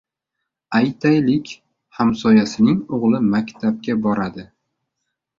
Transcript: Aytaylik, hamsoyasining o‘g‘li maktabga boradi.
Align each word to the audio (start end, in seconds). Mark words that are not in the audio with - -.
Aytaylik, 0.77 1.51
hamsoyasining 1.97 2.79
o‘g‘li 2.97 3.19
maktabga 3.27 3.97
boradi. 4.07 4.47